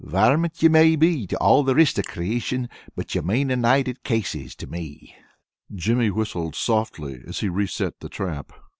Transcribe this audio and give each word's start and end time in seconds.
"Varmint 0.03 0.63
you 0.63 0.69
may 0.71 0.95
be 0.95 1.27
to 1.27 1.37
all 1.37 1.61
the 1.61 1.75
rist 1.75 1.99
of 1.99 2.05
creation, 2.05 2.67
but 2.95 3.13
you 3.13 3.21
mane 3.21 3.51
a 3.51 3.55
night 3.55 3.87
at 3.87 4.03
Casey's 4.03 4.55
to 4.55 4.65
me." 4.65 5.15
Jimmy 5.75 6.09
whistled 6.09 6.55
softly 6.55 7.21
as 7.27 7.41
he 7.41 7.49
reset 7.49 7.99
the 7.99 8.09
trap. 8.09 8.51